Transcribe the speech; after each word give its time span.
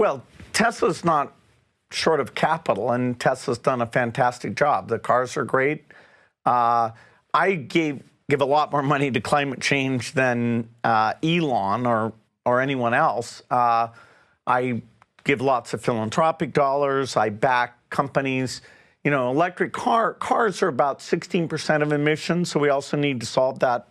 Well, 0.00 0.22
Tesla's 0.54 1.04
not 1.04 1.34
short 1.90 2.20
of 2.20 2.34
capital, 2.34 2.90
and 2.92 3.20
Tesla's 3.20 3.58
done 3.58 3.82
a 3.82 3.86
fantastic 3.86 4.54
job. 4.54 4.88
The 4.88 4.98
cars 4.98 5.36
are 5.36 5.44
great. 5.44 5.84
Uh, 6.46 6.92
I 7.34 7.52
gave 7.56 8.02
give 8.30 8.40
a 8.40 8.46
lot 8.46 8.72
more 8.72 8.82
money 8.82 9.10
to 9.10 9.20
climate 9.20 9.60
change 9.60 10.12
than 10.12 10.70
uh, 10.82 11.12
Elon 11.22 11.84
or 11.84 12.14
or 12.46 12.62
anyone 12.62 12.94
else. 12.94 13.42
Uh, 13.50 13.88
I 14.46 14.80
give 15.24 15.42
lots 15.42 15.74
of 15.74 15.82
philanthropic 15.82 16.54
dollars. 16.54 17.14
I 17.14 17.28
back 17.28 17.90
companies. 17.90 18.62
You 19.04 19.10
know, 19.10 19.30
electric 19.30 19.74
car 19.74 20.14
cars 20.14 20.62
are 20.62 20.68
about 20.68 21.00
16% 21.00 21.82
of 21.82 21.92
emissions, 21.92 22.50
so 22.50 22.58
we 22.58 22.70
also 22.70 22.96
need 22.96 23.20
to 23.20 23.26
solve 23.26 23.58
that 23.58 23.86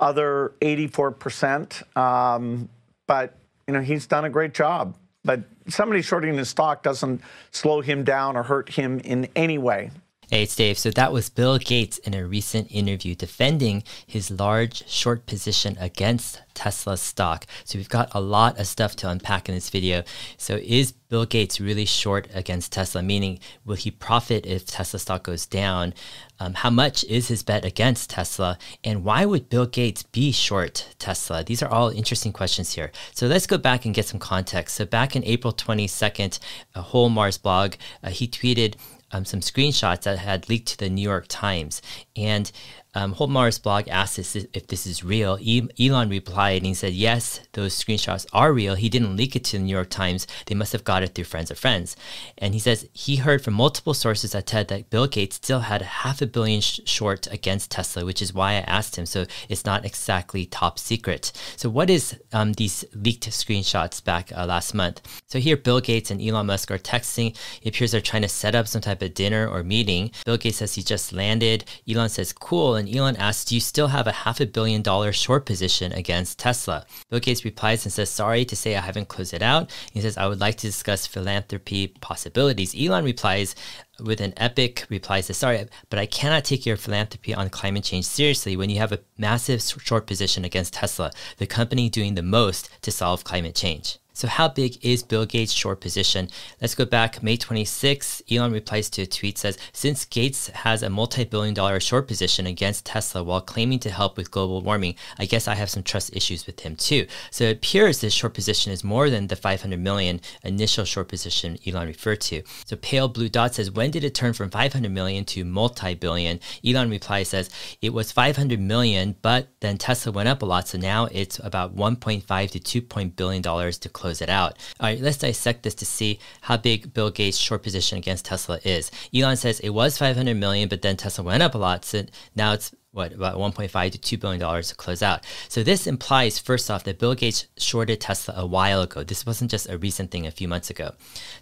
other 0.00 0.54
84%. 0.62 1.98
Um, 1.98 2.70
but 3.06 3.36
you 3.68 3.74
know, 3.74 3.82
he's 3.82 4.06
done 4.06 4.24
a 4.24 4.30
great 4.30 4.54
job. 4.54 4.96
But 5.30 5.42
somebody 5.68 6.02
shorting 6.02 6.36
his 6.36 6.48
stock 6.48 6.82
doesn't 6.82 7.20
slow 7.52 7.82
him 7.82 8.02
down 8.02 8.36
or 8.36 8.42
hurt 8.42 8.68
him 8.68 8.98
in 8.98 9.28
any 9.36 9.58
way. 9.58 9.92
Hey, 10.32 10.44
it's 10.44 10.54
Dave. 10.54 10.78
So 10.78 10.92
that 10.92 11.12
was 11.12 11.28
Bill 11.28 11.58
Gates 11.58 11.98
in 11.98 12.14
a 12.14 12.24
recent 12.24 12.70
interview 12.70 13.16
defending 13.16 13.82
his 14.06 14.30
large 14.30 14.88
short 14.88 15.26
position 15.26 15.76
against 15.80 16.40
Tesla 16.54 16.96
stock. 16.98 17.46
So 17.64 17.80
we've 17.80 17.88
got 17.88 18.14
a 18.14 18.20
lot 18.20 18.56
of 18.56 18.68
stuff 18.68 18.94
to 18.96 19.10
unpack 19.10 19.48
in 19.48 19.56
this 19.56 19.70
video. 19.70 20.04
So 20.36 20.60
is 20.62 20.92
Bill 20.92 21.26
Gates 21.26 21.60
really 21.60 21.84
short 21.84 22.28
against 22.32 22.70
Tesla? 22.70 23.02
Meaning, 23.02 23.40
will 23.64 23.74
he 23.74 23.90
profit 23.90 24.46
if 24.46 24.66
Tesla 24.66 25.00
stock 25.00 25.24
goes 25.24 25.46
down? 25.46 25.94
Um, 26.38 26.54
how 26.54 26.70
much 26.70 27.02
is 27.04 27.26
his 27.26 27.42
bet 27.42 27.64
against 27.64 28.10
Tesla? 28.10 28.56
And 28.84 29.02
why 29.02 29.24
would 29.24 29.48
Bill 29.48 29.66
Gates 29.66 30.04
be 30.04 30.30
short 30.30 30.94
Tesla? 31.00 31.42
These 31.42 31.60
are 31.60 31.68
all 31.68 31.90
interesting 31.90 32.32
questions 32.32 32.74
here. 32.74 32.92
So 33.16 33.26
let's 33.26 33.48
go 33.48 33.58
back 33.58 33.84
and 33.84 33.92
get 33.92 34.06
some 34.06 34.20
context. 34.20 34.76
So 34.76 34.86
back 34.86 35.16
in 35.16 35.24
April 35.24 35.52
22nd, 35.52 36.38
a 36.76 36.82
whole 36.82 37.08
Mars 37.08 37.36
blog, 37.36 37.74
uh, 38.04 38.10
he 38.10 38.28
tweeted 38.28 38.76
um, 39.12 39.24
some 39.24 39.40
screenshots 39.40 40.02
that 40.02 40.18
had 40.18 40.48
leaked 40.48 40.68
to 40.68 40.78
the 40.78 40.90
New 40.90 41.02
York 41.02 41.26
Times. 41.28 41.82
And 42.16 42.50
um, 42.94 43.12
Whole 43.12 43.28
Mars 43.28 43.58
blog 43.58 43.88
asked 43.88 44.18
if 44.18 44.66
this 44.66 44.86
is 44.86 45.04
real. 45.04 45.38
Elon 45.78 46.08
replied 46.08 46.58
and 46.58 46.66
he 46.66 46.74
said, 46.74 46.92
Yes, 46.92 47.40
those 47.52 47.74
screenshots 47.74 48.26
are 48.32 48.52
real. 48.52 48.74
He 48.74 48.88
didn't 48.88 49.16
leak 49.16 49.36
it 49.36 49.44
to 49.44 49.58
the 49.58 49.64
New 49.64 49.72
York 49.72 49.90
Times. 49.90 50.26
They 50.46 50.54
must 50.56 50.72
have 50.72 50.82
got 50.82 51.02
it 51.02 51.14
through 51.14 51.24
friends 51.24 51.50
of 51.50 51.58
friends. 51.58 51.94
And 52.38 52.52
he 52.52 52.60
says 52.60 52.88
he 52.92 53.16
heard 53.16 53.44
from 53.44 53.54
multiple 53.54 53.94
sources 53.94 54.34
at 54.34 54.46
TED 54.46 54.68
that 54.68 54.90
Bill 54.90 55.06
Gates 55.06 55.36
still 55.36 55.60
had 55.60 55.82
half 55.82 56.20
a 56.20 56.26
billion 56.26 56.60
sh- 56.60 56.80
short 56.84 57.28
against 57.32 57.70
Tesla, 57.70 58.04
which 58.04 58.20
is 58.20 58.34
why 58.34 58.52
I 58.52 58.64
asked 58.66 58.96
him. 58.96 59.06
So 59.06 59.26
it's 59.48 59.64
not 59.64 59.84
exactly 59.84 60.46
top 60.46 60.78
secret. 60.78 61.32
So, 61.56 61.68
what 61.68 61.90
is 61.90 62.18
um, 62.32 62.54
these 62.54 62.84
leaked 62.94 63.28
screenshots 63.30 64.02
back 64.02 64.32
uh, 64.32 64.46
last 64.46 64.74
month? 64.74 65.00
So, 65.26 65.38
here 65.38 65.56
Bill 65.56 65.80
Gates 65.80 66.10
and 66.10 66.20
Elon 66.20 66.46
Musk 66.46 66.70
are 66.70 66.78
texting. 66.78 67.36
It 67.62 67.68
appears 67.68 67.92
they're 67.92 68.00
trying 68.00 68.22
to 68.22 68.28
set 68.28 68.54
up 68.54 68.66
some 68.66 68.80
type 68.80 69.02
of 69.02 69.14
dinner 69.14 69.46
or 69.48 69.62
meeting. 69.62 70.10
Bill 70.24 70.36
Gates 70.36 70.58
says 70.58 70.74
he 70.74 70.82
just 70.82 71.12
landed. 71.12 71.64
Elon 71.88 72.08
says, 72.08 72.32
Cool 72.32 72.79
Elon 72.88 73.16
asks, 73.16 73.44
Do 73.44 73.54
you 73.54 73.60
still 73.60 73.88
have 73.88 74.06
a 74.06 74.12
half 74.12 74.40
a 74.40 74.46
billion 74.46 74.82
dollar 74.82 75.12
short 75.12 75.46
position 75.46 75.92
against 75.92 76.38
Tesla? 76.38 76.86
Bill 77.08 77.20
Gates 77.20 77.44
replies 77.44 77.84
and 77.84 77.92
says, 77.92 78.10
Sorry 78.10 78.44
to 78.44 78.56
say 78.56 78.76
I 78.76 78.80
haven't 78.80 79.08
closed 79.08 79.34
it 79.34 79.42
out. 79.42 79.70
He 79.92 80.00
says, 80.00 80.16
I 80.16 80.26
would 80.26 80.40
like 80.40 80.56
to 80.58 80.66
discuss 80.66 81.06
philanthropy 81.06 81.88
possibilities. 81.88 82.74
Elon 82.78 83.04
replies, 83.04 83.54
with 84.02 84.20
an 84.20 84.32
epic 84.36 84.86
reply 84.88 85.20
says, 85.20 85.36
sorry, 85.36 85.66
but 85.88 85.98
I 85.98 86.06
cannot 86.06 86.44
take 86.44 86.66
your 86.66 86.76
philanthropy 86.76 87.34
on 87.34 87.50
climate 87.50 87.84
change 87.84 88.06
seriously 88.06 88.56
when 88.56 88.70
you 88.70 88.78
have 88.78 88.92
a 88.92 89.00
massive 89.18 89.62
short 89.62 90.06
position 90.06 90.44
against 90.44 90.74
Tesla, 90.74 91.12
the 91.36 91.46
company 91.46 91.88
doing 91.90 92.14
the 92.14 92.22
most 92.22 92.70
to 92.82 92.90
solve 92.90 93.24
climate 93.24 93.54
change. 93.54 93.99
So 94.12 94.28
how 94.28 94.48
big 94.48 94.84
is 94.84 95.02
Bill 95.02 95.26
Gates' 95.26 95.52
short 95.52 95.80
position? 95.80 96.28
Let's 96.60 96.74
go 96.74 96.84
back 96.84 97.22
May 97.22 97.36
26. 97.36 98.22
Elon 98.30 98.52
replies 98.52 98.90
to 98.90 99.02
a 99.02 99.06
tweet 99.06 99.38
says, 99.38 99.58
since 99.72 100.04
Gates 100.04 100.48
has 100.48 100.82
a 100.82 100.90
multi-billion 100.90 101.54
dollar 101.54 101.80
short 101.80 102.06
position 102.08 102.46
against 102.46 102.86
Tesla 102.86 103.22
while 103.22 103.40
claiming 103.40 103.78
to 103.80 103.90
help 103.90 104.16
with 104.16 104.30
global 104.30 104.60
warming, 104.60 104.94
I 105.18 105.26
guess 105.26 105.48
I 105.48 105.54
have 105.54 105.70
some 105.70 105.82
trust 105.82 106.14
issues 106.14 106.46
with 106.46 106.60
him 106.60 106.76
too. 106.76 107.06
So 107.30 107.44
it 107.44 107.56
appears 107.56 108.00
this 108.00 108.12
short 108.12 108.34
position 108.34 108.72
is 108.72 108.84
more 108.84 109.10
than 109.10 109.28
the 109.28 109.36
500 109.36 109.78
million 109.78 110.20
initial 110.42 110.84
short 110.84 111.08
position 111.08 111.58
Elon 111.66 111.86
referred 111.86 112.20
to. 112.22 112.42
So 112.66 112.76
pale 112.76 113.08
blue 113.08 113.28
dot 113.28 113.54
says, 113.54 113.70
when 113.70 113.90
did 113.90 114.04
it 114.04 114.14
turn 114.14 114.32
from 114.32 114.50
500 114.50 114.90
million 114.90 115.24
to 115.26 115.44
multi-billion? 115.44 116.40
Elon 116.64 116.90
replies 116.90 117.28
says, 117.28 117.50
it 117.80 117.92
was 117.92 118.12
500 118.12 118.60
million, 118.60 119.16
but 119.22 119.48
then 119.60 119.78
Tesla 119.78 120.12
went 120.12 120.28
up 120.28 120.42
a 120.42 120.46
lot. 120.46 120.68
So 120.68 120.78
now 120.78 121.06
it's 121.12 121.38
about 121.38 121.76
1.5 121.76 122.50
to 122.50 122.60
2 122.60 122.82
billion 123.10 123.42
dollars 123.42 123.78
to 123.78 123.88
close 124.00 124.22
it 124.22 124.28
out. 124.28 124.56
All 124.80 124.88
right, 124.88 125.00
let's 125.00 125.18
dissect 125.18 125.62
this 125.62 125.74
to 125.76 125.86
see 125.86 126.18
how 126.40 126.56
big 126.56 126.92
Bill 126.94 127.10
Gates' 127.10 127.36
short 127.36 127.62
position 127.62 127.98
against 127.98 128.24
Tesla 128.24 128.58
is. 128.64 128.90
Elon 129.14 129.36
says 129.36 129.60
it 129.60 129.70
was 129.70 129.98
500 129.98 130.34
million, 130.34 130.68
but 130.68 130.82
then 130.82 130.96
Tesla 130.96 131.24
went 131.24 131.42
up 131.42 131.54
a 131.54 131.58
lot, 131.58 131.84
so 131.84 132.04
now 132.34 132.52
it's 132.52 132.74
what 132.92 133.12
about 133.12 133.36
1.5 133.36 133.92
to 133.92 133.98
2 133.98 134.18
billion 134.18 134.40
dollars 134.40 134.68
to 134.68 134.74
close 134.74 135.00
out. 135.00 135.24
So 135.48 135.62
this 135.62 135.86
implies 135.86 136.40
first 136.40 136.70
off 136.70 136.82
that 136.84 136.98
Bill 136.98 137.14
Gates 137.14 137.46
shorted 137.56 138.00
Tesla 138.00 138.34
a 138.36 138.46
while 138.46 138.82
ago. 138.82 139.04
This 139.04 139.24
wasn't 139.24 139.50
just 139.50 139.68
a 139.68 139.78
recent 139.78 140.10
thing 140.10 140.26
a 140.26 140.32
few 140.32 140.48
months 140.48 140.70
ago. 140.70 140.94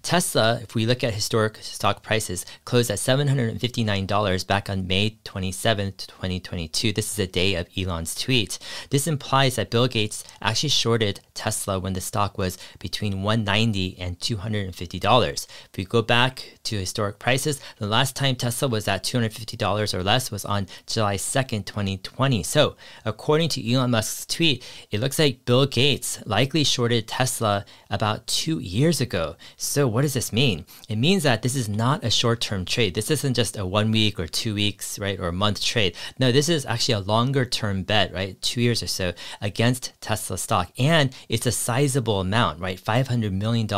Tesla, 0.02 0.60
if 0.62 0.74
we 0.74 0.84
look 0.84 1.02
at 1.02 1.14
historic 1.14 1.56
stock 1.62 2.02
prices, 2.02 2.44
closed 2.66 2.90
at 2.90 2.98
$759 2.98 4.46
back 4.46 4.68
on 4.68 4.86
May 4.86 5.16
27, 5.24 5.94
2022. 5.96 6.92
This 6.92 7.10
is 7.10 7.16
the 7.16 7.26
day 7.26 7.54
of 7.54 7.68
Elon's 7.78 8.14
tweet. 8.14 8.58
This 8.90 9.06
implies 9.06 9.56
that 9.56 9.70
Bill 9.70 9.88
Gates 9.88 10.24
actually 10.42 10.68
shorted 10.68 11.20
Tesla 11.32 11.78
when 11.78 11.94
the 11.94 12.00
stock 12.02 12.36
was 12.36 12.58
between 12.78 13.22
190 13.22 13.96
and 13.98 14.18
$250. 14.20 15.46
If 15.72 15.78
we 15.78 15.84
go 15.86 16.02
back 16.02 16.58
to 16.64 16.76
historic 16.76 17.18
prices, 17.18 17.58
the 17.78 17.86
last 17.86 18.14
time 18.14 18.36
Tesla 18.36 18.68
was 18.68 18.86
at 18.86 19.02
$250 19.02 19.94
or 19.94 20.02
less 20.02 20.30
was 20.30 20.44
on 20.44 20.66
July 20.86 21.16
2nd 21.16 21.37
2nd, 21.38 21.64
2020. 21.66 22.42
So, 22.42 22.76
according 23.04 23.48
to 23.50 23.72
Elon 23.72 23.92
Musk's 23.92 24.26
tweet, 24.26 24.64
it 24.90 24.98
looks 24.98 25.18
like 25.18 25.44
Bill 25.44 25.66
Gates 25.66 26.20
likely 26.26 26.64
shorted 26.64 27.06
Tesla 27.06 27.64
about 27.90 28.26
two 28.26 28.58
years 28.58 29.00
ago. 29.00 29.36
So, 29.56 29.86
what 29.86 30.02
does 30.02 30.14
this 30.14 30.32
mean? 30.32 30.66
It 30.88 30.96
means 30.96 31.22
that 31.22 31.42
this 31.42 31.54
is 31.54 31.68
not 31.68 32.02
a 32.02 32.10
short 32.10 32.40
term 32.40 32.64
trade. 32.64 32.94
This 32.94 33.10
isn't 33.10 33.34
just 33.34 33.56
a 33.56 33.64
one 33.64 33.92
week 33.92 34.18
or 34.18 34.26
two 34.26 34.54
weeks, 34.54 34.98
right, 34.98 35.18
or 35.20 35.28
a 35.28 35.32
month 35.32 35.62
trade. 35.62 35.94
No, 36.18 36.32
this 36.32 36.48
is 36.48 36.66
actually 36.66 36.94
a 36.94 37.00
longer 37.00 37.44
term 37.44 37.84
bet, 37.84 38.12
right, 38.12 38.40
two 38.42 38.60
years 38.60 38.82
or 38.82 38.88
so 38.88 39.12
against 39.40 39.92
Tesla 40.00 40.38
stock. 40.38 40.72
And 40.76 41.14
it's 41.28 41.46
a 41.46 41.52
sizable 41.52 42.20
amount, 42.20 42.60
right? 42.60 42.80
$500 42.80 43.30
million 43.30 43.68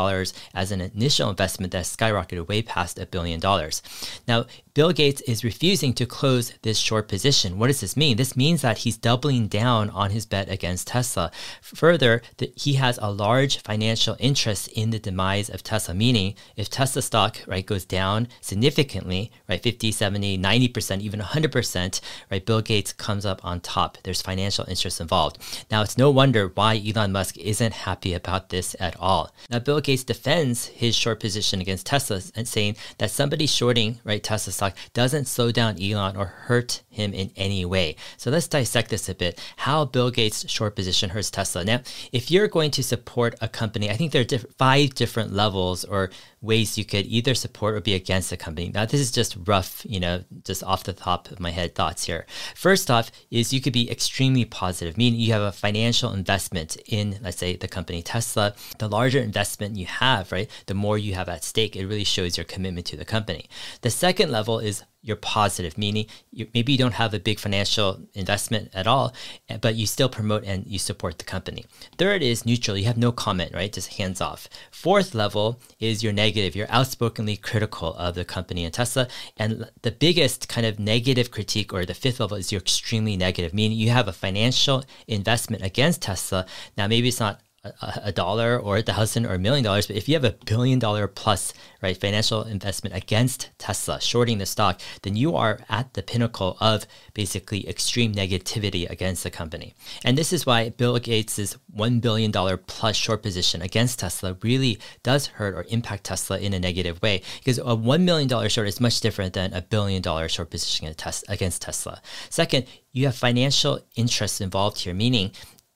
as 0.54 0.72
an 0.72 0.80
initial 0.80 1.28
investment 1.28 1.72
that 1.72 1.84
skyrocketed 1.84 2.48
way 2.48 2.62
past 2.62 2.98
a 2.98 3.04
billion 3.04 3.38
dollars. 3.38 3.82
Now, 4.26 4.46
Bill 4.80 4.92
Gates 4.92 5.20
is 5.26 5.44
refusing 5.44 5.92
to 5.92 6.06
close 6.06 6.54
this 6.62 6.78
short 6.78 7.06
position. 7.06 7.58
What 7.58 7.66
does 7.66 7.82
this 7.82 7.98
mean? 7.98 8.16
This 8.16 8.34
means 8.34 8.62
that 8.62 8.78
he's 8.78 8.96
doubling 8.96 9.46
down 9.46 9.90
on 9.90 10.08
his 10.08 10.24
bet 10.24 10.48
against 10.48 10.86
Tesla. 10.86 11.30
Further, 11.60 12.22
he 12.56 12.72
has 12.76 12.98
a 13.02 13.12
large 13.12 13.58
financial 13.58 14.16
interest 14.18 14.68
in 14.68 14.88
the 14.88 14.98
demise 14.98 15.50
of 15.50 15.62
Tesla, 15.62 15.92
meaning 15.92 16.34
if 16.56 16.70
Tesla 16.70 17.02
stock 17.02 17.42
right 17.46 17.66
goes 17.66 17.84
down 17.84 18.26
significantly, 18.40 19.30
right 19.50 19.62
50, 19.62 19.92
70, 19.92 20.38
90%, 20.38 21.02
even 21.02 21.20
100%, 21.20 22.00
right 22.30 22.46
Bill 22.46 22.62
Gates 22.62 22.94
comes 22.94 23.26
up 23.26 23.44
on 23.44 23.60
top. 23.60 23.98
There's 24.02 24.22
financial 24.22 24.64
interest 24.66 24.98
involved. 24.98 25.36
Now, 25.70 25.82
it's 25.82 25.98
no 25.98 26.10
wonder 26.10 26.50
why 26.54 26.82
Elon 26.82 27.12
Musk 27.12 27.36
isn't 27.36 27.74
happy 27.74 28.14
about 28.14 28.48
this 28.48 28.74
at 28.80 28.96
all. 28.98 29.30
Now, 29.50 29.58
Bill 29.58 29.82
Gates 29.82 30.04
defends 30.04 30.68
his 30.68 30.96
short 30.96 31.20
position 31.20 31.60
against 31.60 31.84
Tesla 31.84 32.22
and 32.34 32.48
saying 32.48 32.76
that 32.96 33.10
somebody 33.10 33.46
shorting 33.46 34.00
right 34.04 34.22
Tesla 34.22 34.54
stock 34.54 34.69
doesn't 34.92 35.26
slow 35.26 35.50
down 35.50 35.80
Elon 35.80 36.16
or 36.16 36.26
hurt 36.26 36.82
him 36.88 37.12
in 37.14 37.30
any 37.36 37.64
way. 37.64 37.96
So 38.16 38.30
let's 38.30 38.48
dissect 38.48 38.90
this 38.90 39.08
a 39.08 39.14
bit. 39.14 39.40
How 39.56 39.84
Bill 39.84 40.10
Gates' 40.10 40.48
short 40.50 40.76
position 40.76 41.10
hurts 41.10 41.30
Tesla. 41.30 41.64
Now, 41.64 41.80
if 42.12 42.30
you're 42.30 42.48
going 42.48 42.70
to 42.72 42.82
support 42.82 43.34
a 43.40 43.48
company, 43.48 43.90
I 43.90 43.96
think 43.96 44.12
there 44.12 44.22
are 44.22 44.24
diff- 44.24 44.46
five 44.58 44.94
different 44.94 45.32
levels 45.32 45.84
or 45.84 46.10
ways 46.42 46.78
you 46.78 46.84
could 46.84 47.06
either 47.06 47.34
support 47.34 47.74
or 47.74 47.80
be 47.80 47.94
against 47.94 48.32
a 48.32 48.36
company. 48.36 48.70
Now, 48.72 48.86
this 48.86 49.00
is 49.00 49.12
just 49.12 49.36
rough, 49.44 49.84
you 49.84 50.00
know, 50.00 50.24
just 50.44 50.64
off 50.64 50.84
the 50.84 50.92
top 50.92 51.30
of 51.30 51.38
my 51.38 51.50
head 51.50 51.74
thoughts 51.74 52.04
here. 52.04 52.26
First 52.54 52.90
off, 52.90 53.10
is 53.30 53.52
you 53.52 53.60
could 53.60 53.74
be 53.74 53.90
extremely 53.90 54.44
positive, 54.44 54.96
meaning 54.96 55.20
you 55.20 55.32
have 55.32 55.42
a 55.42 55.52
financial 55.52 56.12
investment 56.12 56.76
in, 56.86 57.18
let's 57.22 57.38
say, 57.38 57.56
the 57.56 57.68
company 57.68 58.02
Tesla. 58.02 58.54
The 58.78 58.88
larger 58.88 59.18
investment 59.18 59.76
you 59.76 59.86
have, 59.86 60.32
right, 60.32 60.50
the 60.66 60.74
more 60.74 60.96
you 60.96 61.14
have 61.14 61.28
at 61.28 61.44
stake, 61.44 61.76
it 61.76 61.86
really 61.86 62.04
shows 62.04 62.38
your 62.38 62.44
commitment 62.44 62.86
to 62.86 62.96
the 62.96 63.04
company. 63.04 63.48
The 63.82 63.90
second 63.90 64.30
level 64.30 64.58
is 64.58 64.82
you're 65.02 65.16
positive, 65.16 65.78
meaning 65.78 66.06
you, 66.30 66.46
maybe 66.52 66.72
you 66.72 66.78
don't 66.78 66.94
have 66.94 67.14
a 67.14 67.18
big 67.18 67.38
financial 67.38 68.00
investment 68.14 68.70
at 68.74 68.86
all, 68.86 69.14
eh, 69.48 69.56
but 69.56 69.74
you 69.74 69.86
still 69.86 70.08
promote 70.08 70.44
and 70.44 70.66
you 70.66 70.78
support 70.78 71.18
the 71.18 71.24
company. 71.24 71.64
Third 71.96 72.22
is 72.22 72.44
neutral. 72.44 72.76
You 72.76 72.84
have 72.84 72.98
no 72.98 73.12
comment, 73.12 73.54
right? 73.54 73.72
Just 73.72 73.94
hands 73.94 74.20
off. 74.20 74.48
Fourth 74.70 75.14
level 75.14 75.60
is 75.78 76.02
you're 76.02 76.12
negative. 76.12 76.54
You're 76.54 76.70
outspokenly 76.70 77.36
critical 77.36 77.94
of 77.94 78.14
the 78.14 78.24
company 78.24 78.64
and 78.64 78.74
Tesla. 78.74 79.08
And 79.36 79.70
the 79.82 79.90
biggest 79.90 80.48
kind 80.48 80.66
of 80.66 80.78
negative 80.78 81.30
critique, 81.30 81.72
or 81.72 81.84
the 81.84 81.94
fifth 81.94 82.20
level, 82.20 82.36
is 82.36 82.52
you're 82.52 82.60
extremely 82.60 83.16
negative, 83.16 83.54
meaning 83.54 83.78
you 83.78 83.90
have 83.90 84.08
a 84.08 84.12
financial 84.12 84.84
investment 85.08 85.62
against 85.62 86.02
Tesla. 86.02 86.46
Now, 86.76 86.86
maybe 86.86 87.08
it's 87.08 87.20
not 87.20 87.40
a, 87.62 88.10
dollar 88.12 88.58
or 88.58 88.78
a 88.78 88.82
thousand 88.82 89.26
or 89.26 89.34
a 89.34 89.38
million 89.38 89.62
dollars, 89.62 89.86
but 89.86 89.96
if 89.96 90.08
you 90.08 90.14
have 90.14 90.24
a 90.24 90.36
billion 90.46 90.78
dollar 90.78 91.06
plus 91.06 91.52
right 91.82 91.96
financial 91.96 92.42
investment 92.42 92.96
against 92.96 93.50
Tesla, 93.58 94.00
shorting 94.00 94.38
the 94.38 94.46
stock, 94.46 94.80
then 95.02 95.14
you 95.14 95.36
are 95.36 95.60
at 95.68 95.92
the 95.94 96.02
pinnacle 96.02 96.56
of 96.60 96.86
basically 97.12 97.68
extreme 97.68 98.14
negativity 98.14 98.88
against 98.88 99.24
the 99.24 99.30
company. 99.30 99.74
And 100.04 100.16
this 100.16 100.32
is 100.32 100.46
why 100.46 100.70
Bill 100.70 100.98
Gates's 100.98 101.58
one 101.70 102.00
billion 102.00 102.30
dollar 102.30 102.56
plus 102.56 102.96
short 102.96 103.22
position 103.22 103.60
against 103.60 103.98
Tesla 103.98 104.36
really 104.42 104.78
does 105.02 105.26
hurt 105.26 105.54
or 105.54 105.66
impact 105.68 106.04
Tesla 106.04 106.38
in 106.38 106.54
a 106.54 106.58
negative 106.58 107.02
way. 107.02 107.20
Because 107.38 107.58
a 107.58 107.74
one 107.74 108.06
million 108.06 108.28
dollar 108.28 108.48
short 108.48 108.68
is 108.68 108.80
much 108.80 109.00
different 109.00 109.34
than 109.34 109.52
a 109.52 109.60
billion 109.60 110.00
dollar 110.00 110.28
short 110.28 110.50
position 110.50 110.94
against 111.28 111.62
Tesla. 111.62 112.00
Second, 112.30 112.64
you 112.92 113.04
have 113.04 113.14
financial 113.14 113.80
interests 113.96 114.40
involved 114.40 114.80
here, 114.80 114.94
meaning 114.94 115.32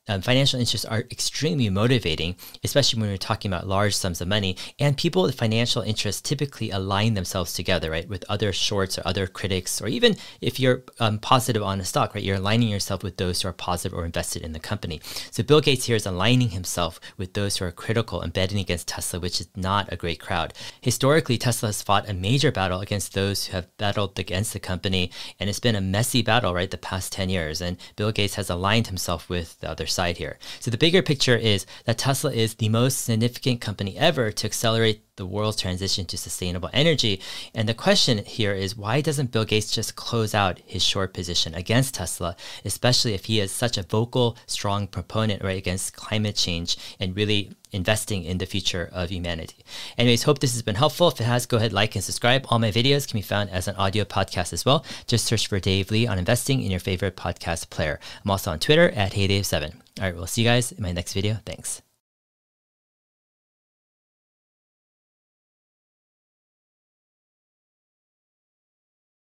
um, 0.08 0.20
financial 0.20 0.60
interests 0.60 0.84
are 0.84 1.04
extremely 1.10 1.70
motivating, 1.70 2.36
especially 2.62 3.00
when 3.00 3.10
we're 3.10 3.16
talking 3.16 3.50
about 3.50 3.66
large 3.66 3.96
sums 3.96 4.20
of 4.20 4.28
money. 4.28 4.56
And 4.78 4.96
people 4.96 5.22
with 5.22 5.34
financial 5.34 5.82
interests 5.82 6.20
typically 6.20 6.70
align 6.70 7.14
themselves 7.14 7.54
together, 7.54 7.90
right, 7.90 8.08
with 8.08 8.24
other 8.28 8.52
shorts 8.52 8.98
or 8.98 9.02
other 9.06 9.26
critics, 9.26 9.80
or 9.80 9.88
even 9.88 10.16
if 10.40 10.60
you're 10.60 10.82
um, 11.00 11.18
positive 11.18 11.62
on 11.62 11.80
a 11.80 11.84
stock, 11.84 12.14
right, 12.14 12.24
you're 12.24 12.36
aligning 12.36 12.68
yourself 12.68 13.02
with 13.02 13.16
those 13.16 13.40
who 13.40 13.48
are 13.48 13.52
positive 13.52 13.96
or 13.96 14.04
invested 14.04 14.42
in 14.42 14.52
the 14.52 14.60
company. 14.60 15.00
So 15.30 15.42
Bill 15.42 15.60
Gates 15.60 15.86
here 15.86 15.96
is 15.96 16.06
aligning 16.06 16.50
himself 16.50 17.00
with 17.16 17.32
those 17.32 17.56
who 17.56 17.64
are 17.64 17.72
critical 17.72 18.20
and 18.20 18.32
betting 18.32 18.58
against 18.58 18.88
Tesla, 18.88 19.20
which 19.20 19.40
is 19.40 19.48
not 19.56 19.90
a 19.92 19.96
great 19.96 20.20
crowd. 20.20 20.52
Historically, 20.80 21.38
Tesla 21.38 21.68
has 21.68 21.82
fought 21.82 22.08
a 22.08 22.14
major 22.14 22.52
battle 22.52 22.80
against 22.80 23.14
those 23.14 23.46
who 23.46 23.52
have 23.56 23.74
battled 23.78 24.18
against 24.18 24.52
the 24.52 24.60
company, 24.60 25.10
and 25.40 25.48
it's 25.48 25.60
been 25.60 25.74
a 25.74 25.80
messy 25.80 26.20
battle, 26.20 26.52
right, 26.52 26.70
the 26.70 26.76
past 26.76 27.12
10 27.12 27.30
years. 27.30 27.60
And 27.60 27.78
Bill 27.96 28.12
Gates 28.12 28.34
has 28.34 28.50
aligned 28.50 28.88
himself 28.88 29.28
with 29.28 29.58
the 29.60 29.70
other 29.70 29.86
side 29.94 30.18
here. 30.18 30.38
So 30.60 30.70
the 30.70 30.78
bigger 30.78 31.02
picture 31.02 31.36
is 31.36 31.66
that 31.84 31.98
Tesla 31.98 32.32
is 32.32 32.54
the 32.54 32.68
most 32.68 33.04
significant 33.04 33.60
company 33.60 33.96
ever 33.96 34.30
to 34.32 34.46
accelerate 34.46 35.13
the 35.16 35.26
world's 35.26 35.60
transition 35.60 36.04
to 36.06 36.18
sustainable 36.18 36.70
energy. 36.72 37.20
And 37.54 37.68
the 37.68 37.74
question 37.74 38.18
here 38.18 38.52
is 38.52 38.76
why 38.76 39.00
doesn't 39.00 39.30
Bill 39.30 39.44
Gates 39.44 39.70
just 39.70 39.96
close 39.96 40.34
out 40.34 40.60
his 40.66 40.82
short 40.82 41.14
position 41.14 41.54
against 41.54 41.94
Tesla, 41.94 42.36
especially 42.64 43.14
if 43.14 43.26
he 43.26 43.40
is 43.40 43.52
such 43.52 43.78
a 43.78 43.82
vocal, 43.82 44.36
strong 44.46 44.86
proponent 44.86 45.42
right 45.42 45.58
against 45.58 45.94
climate 45.94 46.36
change 46.36 46.76
and 46.98 47.16
really 47.16 47.52
investing 47.72 48.24
in 48.24 48.38
the 48.38 48.46
future 48.46 48.88
of 48.92 49.10
humanity. 49.10 49.64
Anyways, 49.98 50.22
hope 50.22 50.38
this 50.38 50.52
has 50.52 50.62
been 50.62 50.76
helpful. 50.76 51.08
If 51.08 51.20
it 51.20 51.24
has, 51.24 51.46
go 51.46 51.56
ahead, 51.56 51.72
like 51.72 51.94
and 51.94 52.04
subscribe. 52.04 52.46
All 52.48 52.58
my 52.58 52.70
videos 52.70 53.08
can 53.08 53.18
be 53.18 53.22
found 53.22 53.50
as 53.50 53.68
an 53.68 53.76
audio 53.76 54.04
podcast 54.04 54.52
as 54.52 54.64
well. 54.64 54.84
Just 55.06 55.26
search 55.26 55.48
for 55.48 55.58
Dave 55.58 55.90
Lee 55.90 56.06
on 56.06 56.18
investing 56.18 56.62
in 56.62 56.70
your 56.70 56.80
favorite 56.80 57.16
podcast 57.16 57.70
player. 57.70 57.98
I'm 58.24 58.30
also 58.30 58.52
on 58.52 58.60
Twitter 58.60 58.90
at 58.90 59.12
HeyDave7. 59.12 59.74
All 59.74 60.04
right, 60.04 60.14
we'll 60.14 60.26
see 60.26 60.42
you 60.42 60.48
guys 60.48 60.72
in 60.72 60.82
my 60.82 60.92
next 60.92 61.12
video. 61.12 61.38
Thanks. 61.44 61.83